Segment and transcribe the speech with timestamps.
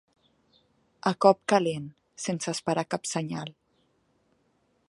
[1.09, 1.85] A cop calent,
[2.25, 3.57] sense esperar cap senyal.